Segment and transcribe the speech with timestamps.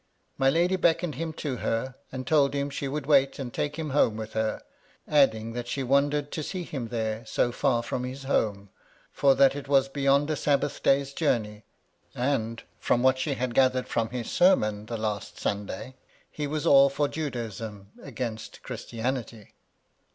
[0.35, 3.91] My lady beckoned him to her, and told him she should wait and take him
[3.91, 4.63] home with her,
[5.07, 8.69] adding that she wondered to see him there, so tar from his home,
[9.11, 11.65] for that it was beyond a Sabbath day's journey,
[12.15, 15.93] and, from what she had gathered from his sermon the last Sunday,
[16.31, 19.53] he was all for Judaism against Christianity.